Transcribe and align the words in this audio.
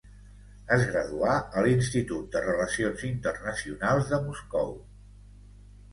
Es 0.75 0.85
graduà 0.93 1.35
a 1.59 1.63
l'Institut 1.67 2.33
de 2.37 2.43
Relacions 2.45 3.05
Internacionals 3.11 4.11
de 4.15 4.23
Moscou. 4.29 4.75